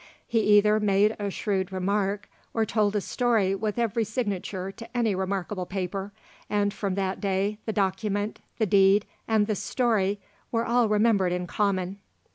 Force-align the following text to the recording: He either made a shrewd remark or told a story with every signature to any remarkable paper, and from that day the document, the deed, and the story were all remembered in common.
He 0.27 0.39
either 0.39 0.79
made 0.79 1.15
a 1.19 1.29
shrewd 1.29 1.71
remark 1.71 2.27
or 2.55 2.65
told 2.65 2.95
a 2.95 3.01
story 3.01 3.53
with 3.53 3.77
every 3.77 4.03
signature 4.03 4.71
to 4.71 4.97
any 4.97 5.13
remarkable 5.13 5.67
paper, 5.67 6.11
and 6.49 6.73
from 6.73 6.95
that 6.95 7.21
day 7.21 7.59
the 7.67 7.71
document, 7.73 8.39
the 8.57 8.65
deed, 8.65 9.05
and 9.27 9.45
the 9.45 9.53
story 9.53 10.19
were 10.51 10.65
all 10.65 10.89
remembered 10.89 11.31
in 11.33 11.45
common. 11.45 11.99